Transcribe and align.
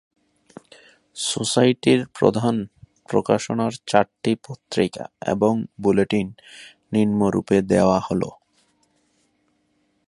সোসাইটির 1.15 1.99
প্রধান 2.19 2.55
প্রকাশনার 3.09 3.73
চারটি 3.87 4.31
পত্রিকা 4.47 5.03
এবং 5.27 5.53
বুলেটিন 5.81 6.27
নিম্নরূপে 6.93 7.57
দেওয়া 7.63 7.99
হল। 7.99 8.21